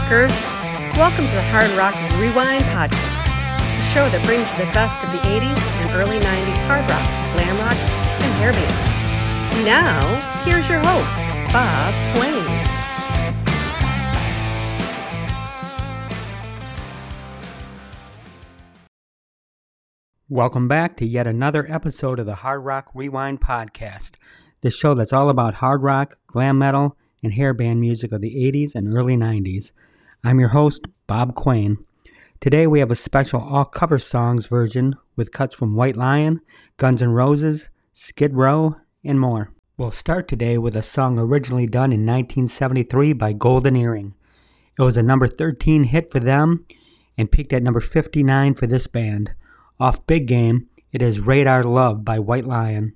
[0.00, 0.32] Rockers!
[0.96, 3.28] Welcome to the Hard Rock Rewind Podcast,
[3.78, 7.04] a show that brings you the best of the 80s and early 90s hard rock,
[7.36, 7.76] glam rock,
[8.24, 9.66] and hair bands.
[9.66, 10.00] Now,
[10.42, 11.20] here's your host,
[11.52, 12.48] Bob Quane.
[20.28, 24.12] Welcome back to yet another episode of the Hard Rock Rewind Podcast,
[24.62, 28.34] the show that's all about hard rock, glam metal, and hair band music of the
[28.34, 29.72] 80s and early 90s.
[30.22, 31.78] I'm your host, Bob Quane.
[32.40, 36.42] Today we have a special all cover songs version with cuts from White Lion,
[36.76, 39.54] Guns N' Roses, Skid Row, and more.
[39.78, 44.12] We'll start today with a song originally done in 1973 by Golden Earring.
[44.78, 46.66] It was a number 13 hit for them
[47.16, 49.32] and peaked at number 59 for this band.
[49.78, 52.94] Off Big Game, it is Radar Love by White Lion.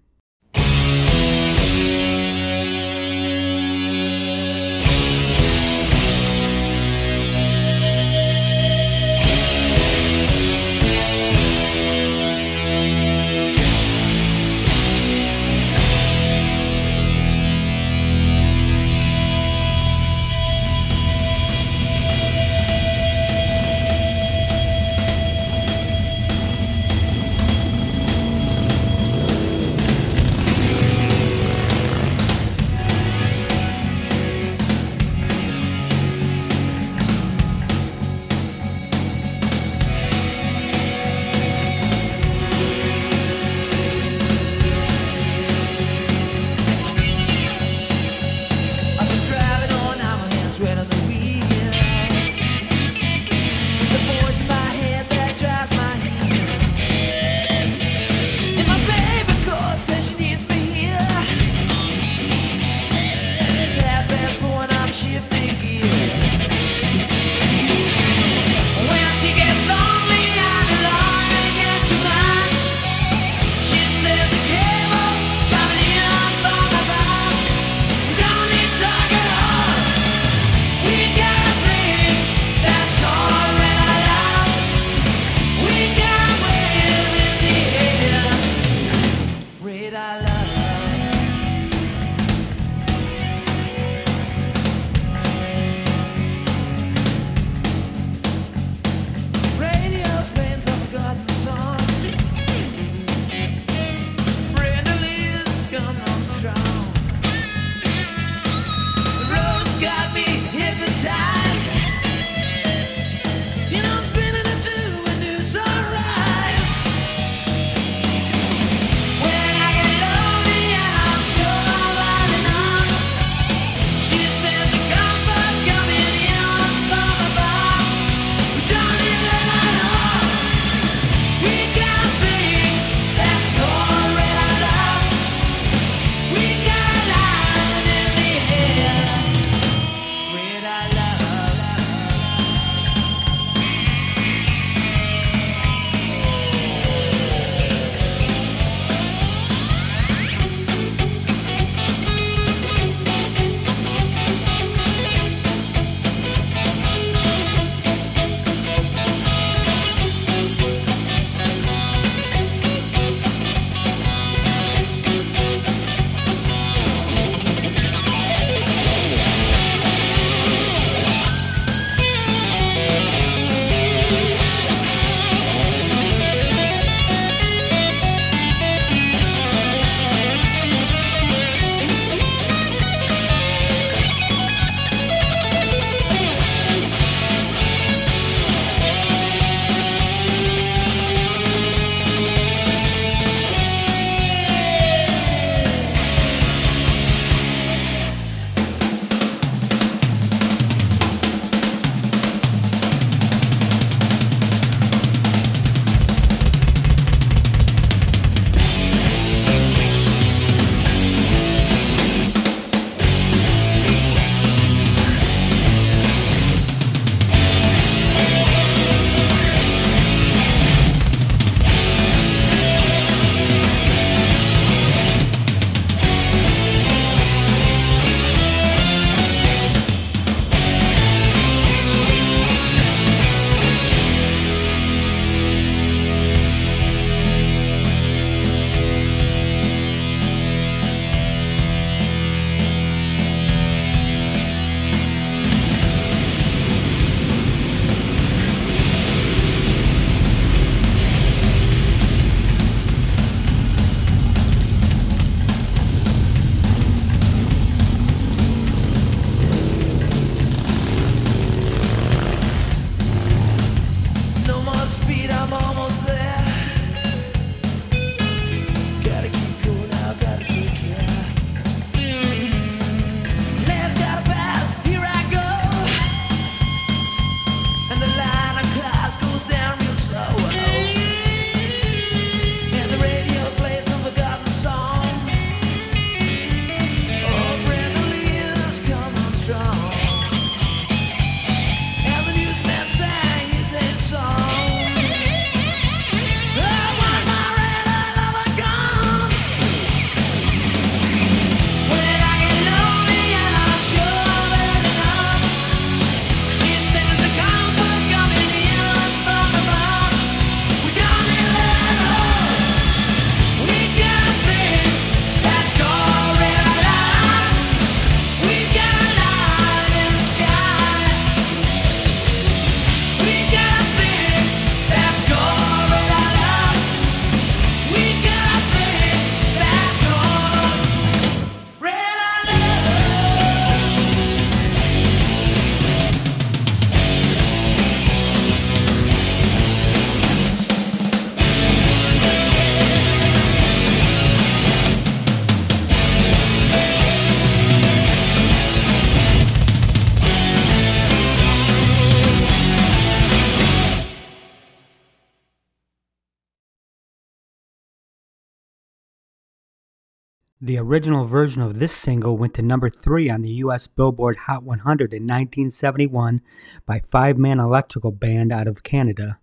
[360.65, 363.87] The original version of this single went to number three on the U.S.
[363.87, 366.41] Billboard Hot 100 in 1971
[366.87, 369.39] by Five Man Electrical Band out of Canada.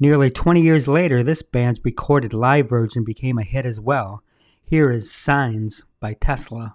[0.00, 4.24] Nearly 20 years later, this band's recorded live version became a hit as well.
[4.64, 6.74] Here is Signs by Tesla.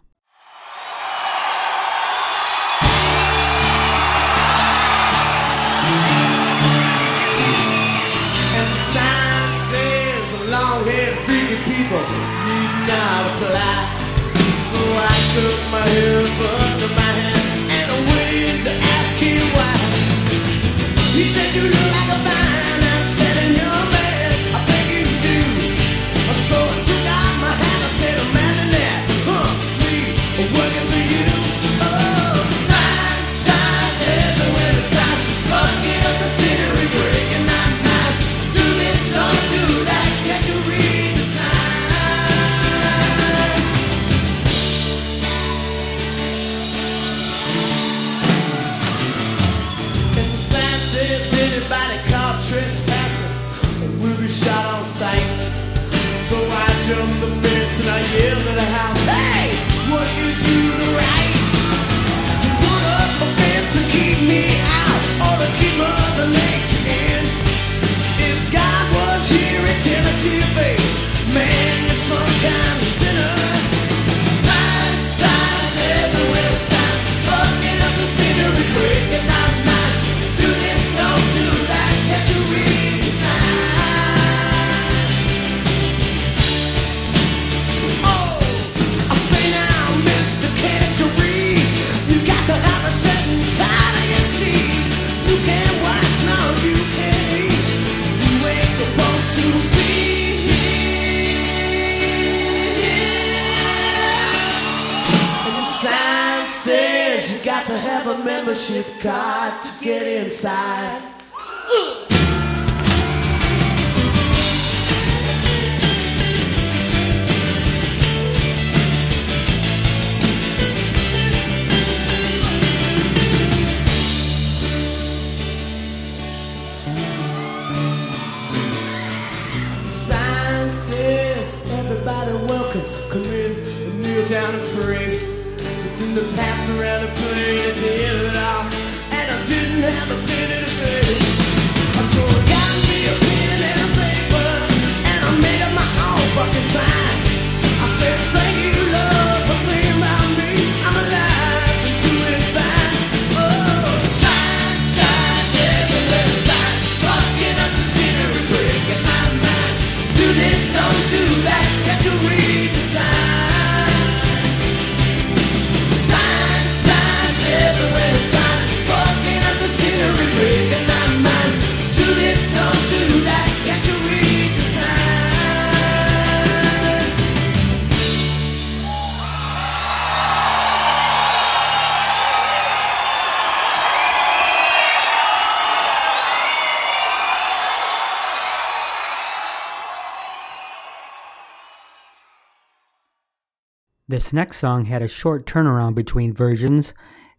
[194.16, 196.94] This next song had a short turnaround between versions.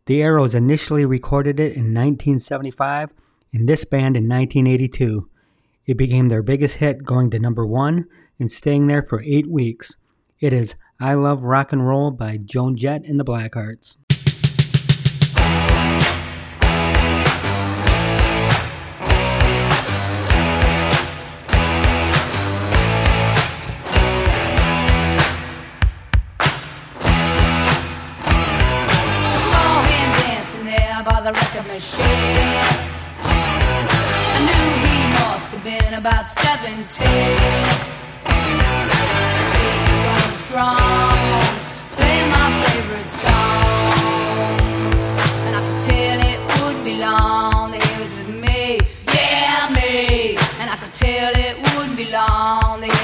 [0.05, 3.15] The Arrows initially recorded it in 1975
[3.51, 5.27] and this band in 1982.
[5.87, 8.05] It became their biggest hit, going to number one
[8.39, 9.97] and staying there for eight weeks.
[10.39, 13.97] It is I Love Rock and Roll by Joan Jett and the Blackhearts.
[31.67, 32.63] machine.
[33.23, 37.07] I knew he must have been about 17.
[38.27, 38.45] He
[39.83, 41.19] was going strong,
[41.97, 44.61] playing my favorite song,
[45.47, 48.79] and I could tell it would be long that he was with me,
[49.15, 52.96] yeah me, and I could tell it would be long.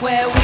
[0.00, 0.39] where we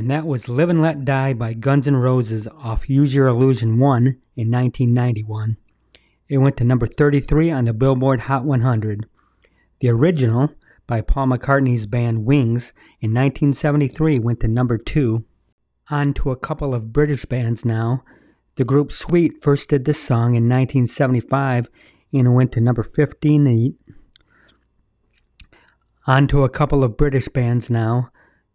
[0.00, 3.78] and that was Live and Let Die by Guns N' Roses off Use Your Illusion
[3.78, 5.58] 1 in 1991.
[6.26, 9.04] It went to number 33 on the Billboard Hot 100.
[9.80, 10.54] The original,
[10.86, 15.26] by Paul McCartney's band Wings, in 1973 went to number 2.
[15.90, 18.02] On to a couple of British bands now.
[18.56, 21.68] The group Sweet first did this song in 1975
[22.14, 23.76] and it went to number 15.
[26.06, 28.10] On to a couple of British bands now.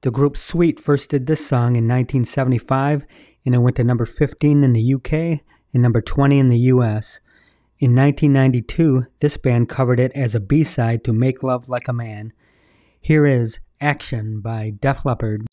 [0.06, 3.08] The group Sweet first did this song in 1975
[3.44, 5.42] and it went to number 15 in the UK
[5.74, 7.20] and number 20 in the US.
[7.80, 11.94] In 1992, this band covered it as a B side to Make Love Like a
[11.94, 12.34] Man.
[13.02, 15.48] Here is Action by Def Leppard.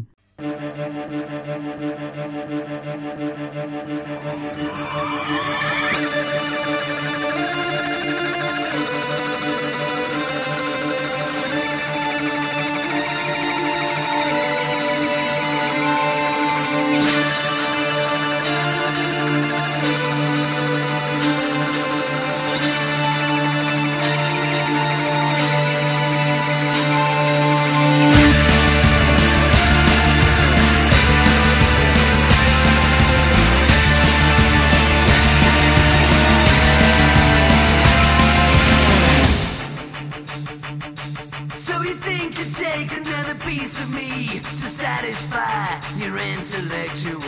[43.82, 47.20] to me to satisfy your intellectual.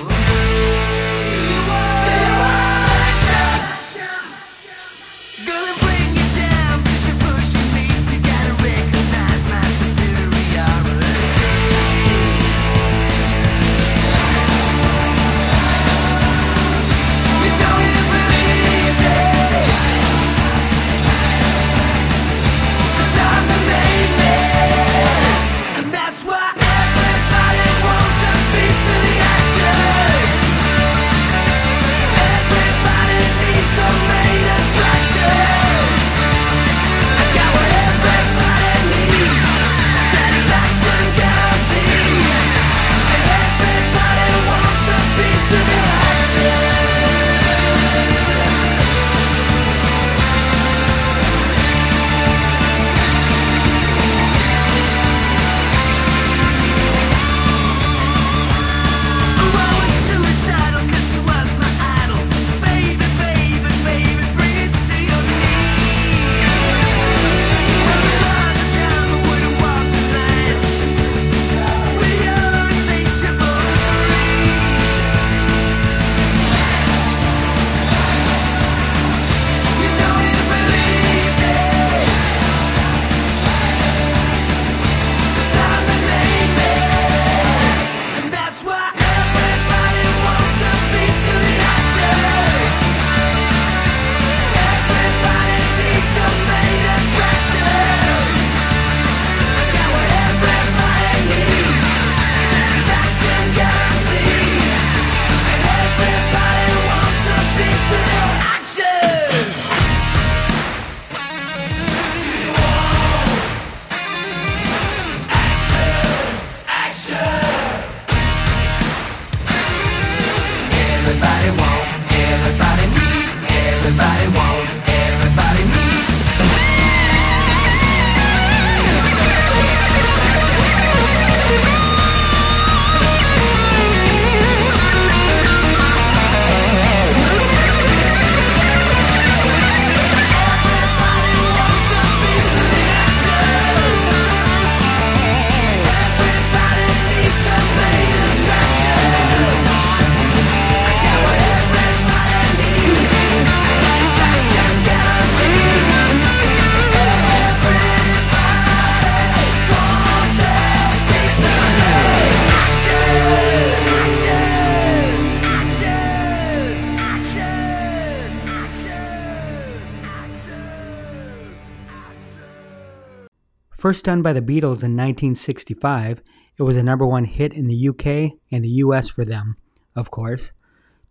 [173.85, 176.23] First done by the Beatles in 1965,
[176.57, 179.59] it was a number one hit in the UK and the US for them,
[179.95, 180.53] of course.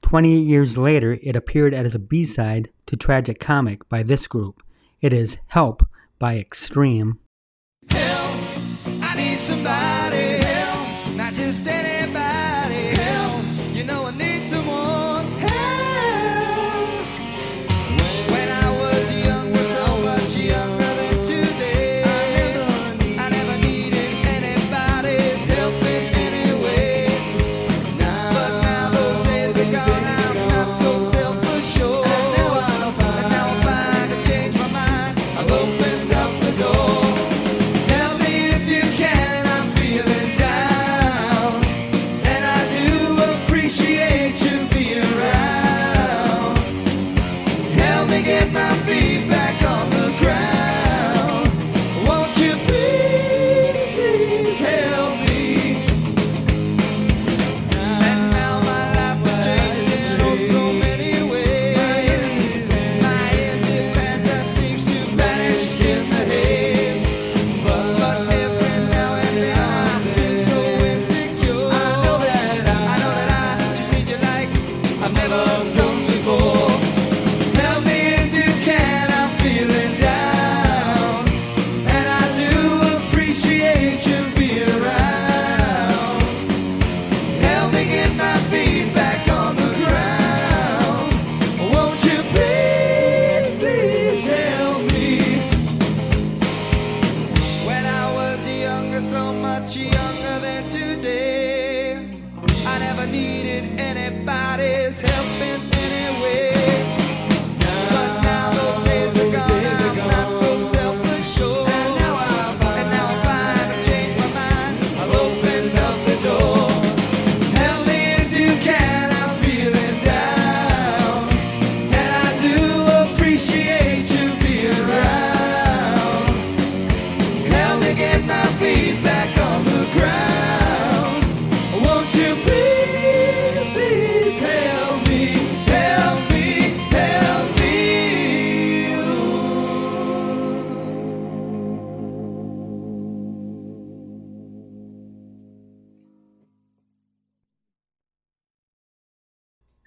[0.02, 4.64] 20 years later, it appeared as a B side to Tragic Comic by this group.
[5.02, 5.84] It is Help
[6.18, 7.20] by Extreme.
[7.92, 8.40] Help,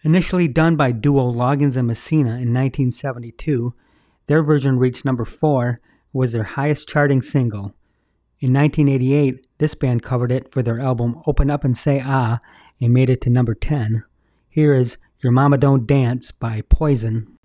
[0.06, 3.74] Initially done by duo Loggins and Messina in 1972,
[4.28, 5.80] their version reached number 4
[6.12, 7.74] was their highest charting single.
[8.38, 12.38] In 1988, this band covered it for their album Open Up and Say Ah
[12.80, 14.04] and made it to number 10.
[14.48, 17.35] Here is Your Mama Don't Dance by Poison.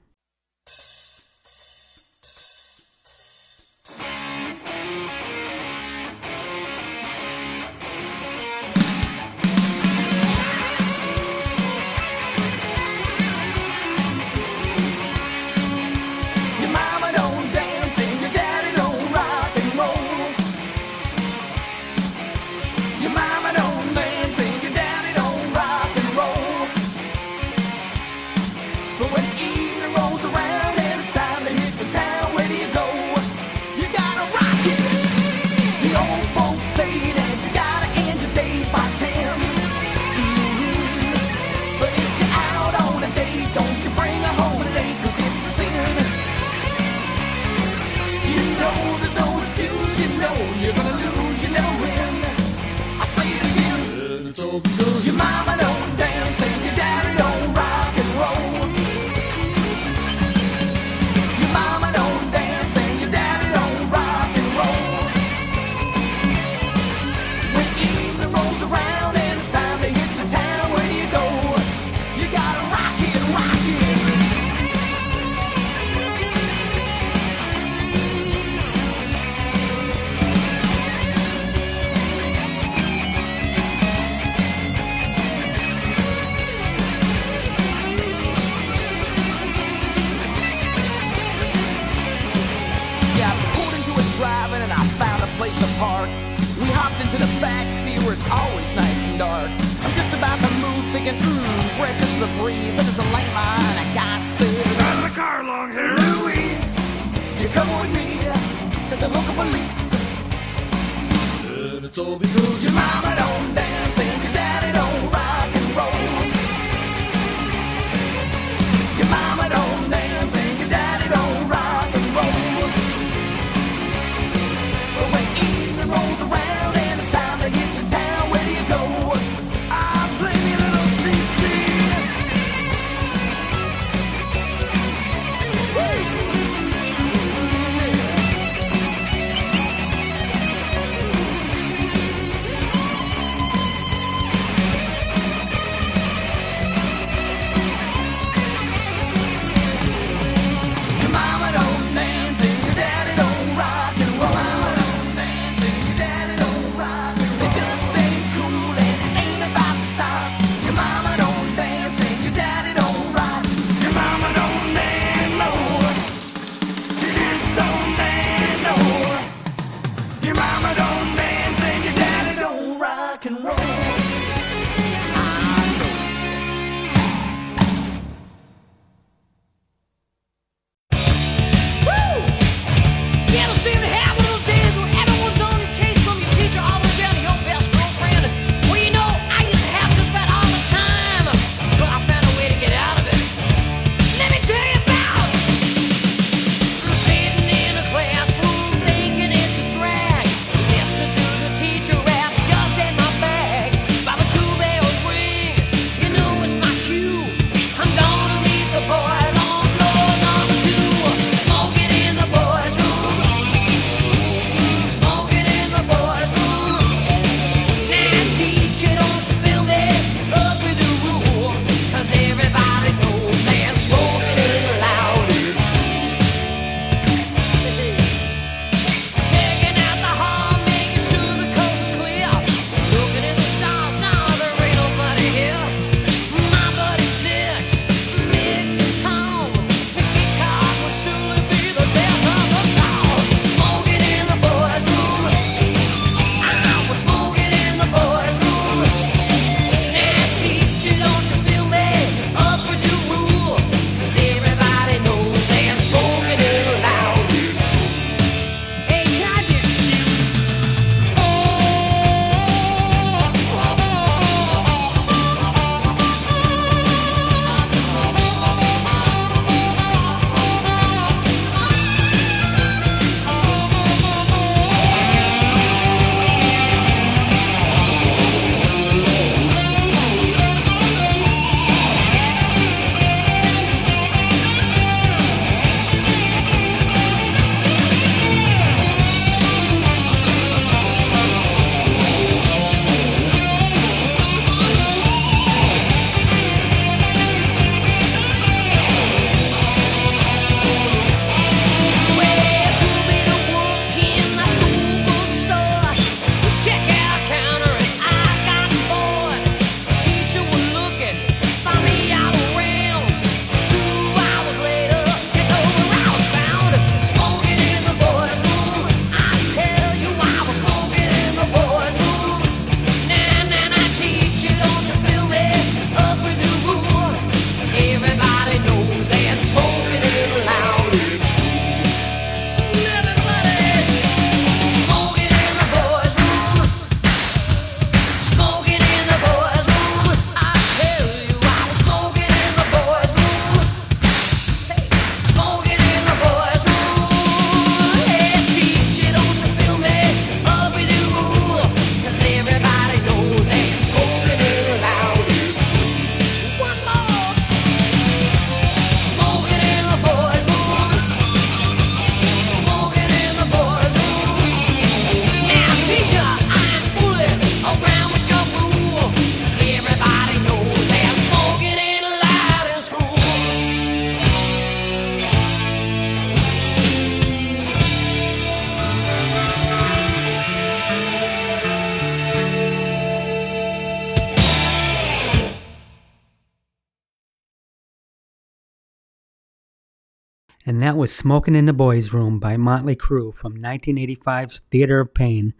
[390.92, 395.54] That was Smoking in the Boys' Room by Motley Crue from 1985's Theater of Pain.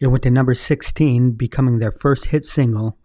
[0.00, 2.98] It went to number 16, becoming their first hit single.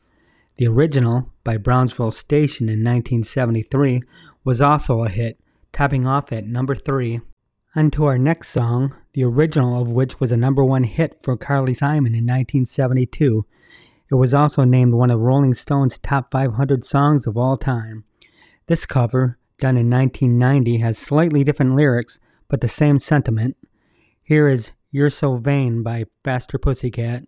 [0.58, 4.01] The original, by Brownsville Station in 1973,
[4.43, 5.39] was also a hit,
[5.71, 7.19] topping off at number 3.
[7.75, 11.38] On to our next song, the original of which was a number one hit for
[11.38, 13.45] Carly Simon in 1972.
[14.10, 18.05] It was also named one of Rolling Stone's top 500 songs of all time.
[18.65, 23.58] This cover, done in 1990, has slightly different lyrics, but the same sentiment.
[24.24, 27.24] Here is You're So Vain by Faster Pussycat.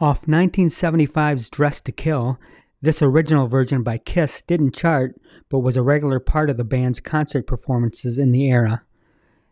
[0.00, 2.40] Off 1975's Dressed to Kill,
[2.80, 5.20] this original version by Kiss didn't chart,
[5.50, 8.82] but was a regular part of the band's concert performances in the era.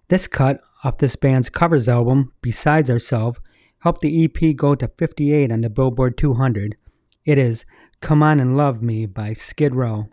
[0.09, 3.41] This cut off this band's covers album, B-Side Ourselves,
[3.81, 6.79] helped the EP go to 58 on the Billboard 200.
[7.27, 7.67] It is
[8.01, 10.09] Come On and Love Me by Skid Row.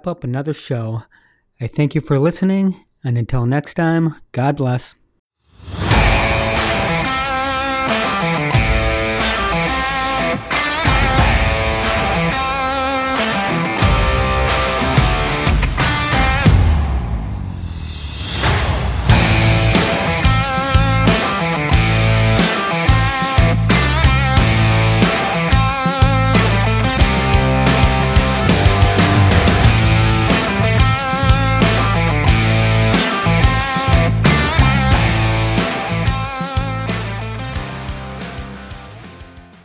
[0.00, 1.02] wrap up another show.
[1.60, 4.94] I thank you for listening, and until next time, God bless.